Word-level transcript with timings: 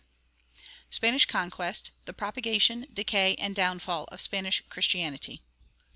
SPANISH 0.89 1.27
CONQUEST 1.27 1.91
THE 2.05 2.13
PROPAGATION, 2.13 2.87
DECAY, 2.91 3.35
AND 3.37 3.53
DOWNFALL 3.55 4.05
OF 4.05 4.19
SPANISH 4.19 4.63
CHRISTIANITY. 4.67 5.43